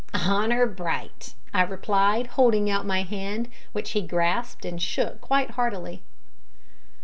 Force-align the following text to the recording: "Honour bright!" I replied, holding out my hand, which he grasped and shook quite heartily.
"Honour 0.15 0.65
bright!" 0.65 1.35
I 1.53 1.61
replied, 1.61 2.25
holding 2.25 2.71
out 2.71 2.87
my 2.87 3.03
hand, 3.03 3.47
which 3.71 3.91
he 3.91 4.01
grasped 4.01 4.65
and 4.65 4.81
shook 4.81 5.21
quite 5.21 5.51
heartily. 5.51 6.01